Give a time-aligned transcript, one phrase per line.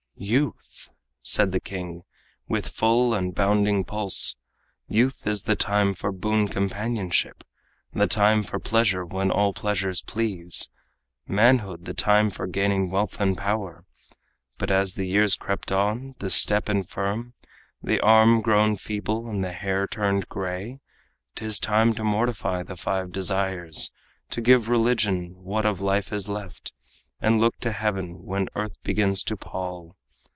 [0.23, 0.91] "Youth,"
[1.23, 2.03] said the king,
[2.47, 4.35] "with full and bounding pulse,
[4.87, 7.43] Youth is the time for boon companionship,
[7.93, 10.69] The time for pleasure, when all pleasures please;
[11.27, 13.83] Manhood, the time for gaining wealth and power;
[14.59, 17.33] But as the years creep on, the step infirm,
[17.81, 20.81] The arm grown feeble and the hair turned gray,
[21.33, 23.91] 'Tis time to mortify the five desires,
[24.29, 26.73] To give religion what of life is left,
[27.19, 29.95] And look to heaven when earth begins to pall.